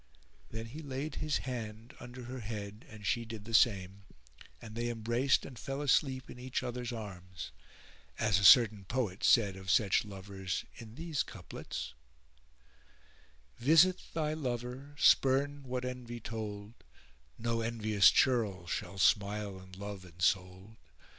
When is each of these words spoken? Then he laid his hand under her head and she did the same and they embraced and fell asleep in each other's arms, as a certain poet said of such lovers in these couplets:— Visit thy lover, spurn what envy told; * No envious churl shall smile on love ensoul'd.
Then 0.49 0.65
he 0.65 0.81
laid 0.81 1.17
his 1.17 1.37
hand 1.45 1.93
under 1.99 2.23
her 2.23 2.39
head 2.39 2.85
and 2.89 3.05
she 3.05 3.23
did 3.23 3.45
the 3.45 3.53
same 3.53 4.05
and 4.59 4.73
they 4.75 4.89
embraced 4.89 5.45
and 5.45 5.59
fell 5.59 5.79
asleep 5.79 6.27
in 6.27 6.39
each 6.39 6.63
other's 6.63 6.91
arms, 6.91 7.51
as 8.17 8.39
a 8.39 8.43
certain 8.43 8.83
poet 8.83 9.23
said 9.23 9.55
of 9.55 9.69
such 9.69 10.03
lovers 10.03 10.65
in 10.77 10.95
these 10.95 11.21
couplets:— 11.21 11.93
Visit 13.59 14.01
thy 14.15 14.33
lover, 14.33 14.95
spurn 14.97 15.61
what 15.67 15.85
envy 15.85 16.19
told; 16.19 16.73
* 17.11 17.37
No 17.47 17.61
envious 17.61 18.09
churl 18.09 18.65
shall 18.65 18.97
smile 18.97 19.59
on 19.59 19.73
love 19.73 20.03
ensoul'd. 20.03 20.77